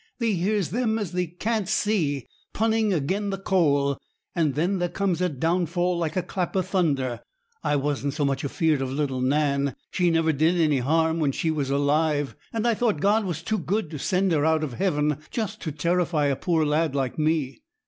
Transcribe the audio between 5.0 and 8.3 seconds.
a downfall like a clap of thunder. I wasn't so